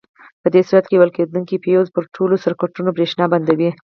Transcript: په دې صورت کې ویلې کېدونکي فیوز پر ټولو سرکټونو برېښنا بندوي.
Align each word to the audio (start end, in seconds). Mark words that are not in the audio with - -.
په 0.41 0.47
دې 0.53 0.61
صورت 0.67 0.85
کې 0.87 0.97
ویلې 0.97 1.15
کېدونکي 1.17 1.55
فیوز 1.63 1.87
پر 1.95 2.03
ټولو 2.15 2.35
سرکټونو 2.45 2.89
برېښنا 2.97 3.25
بندوي. 3.33 3.69